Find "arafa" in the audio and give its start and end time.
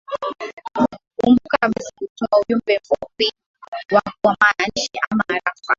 5.27-5.63